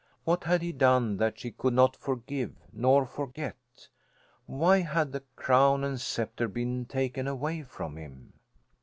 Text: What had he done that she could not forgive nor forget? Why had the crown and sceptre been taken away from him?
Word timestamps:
What 0.23 0.45
had 0.45 0.63
he 0.63 0.71
done 0.71 1.17
that 1.17 1.37
she 1.37 1.51
could 1.51 1.75
not 1.75 1.95
forgive 1.95 2.55
nor 2.73 3.05
forget? 3.05 3.59
Why 4.47 4.79
had 4.79 5.11
the 5.11 5.21
crown 5.35 5.83
and 5.83 6.01
sceptre 6.01 6.47
been 6.47 6.85
taken 6.85 7.27
away 7.27 7.61
from 7.61 7.97
him? 7.97 8.33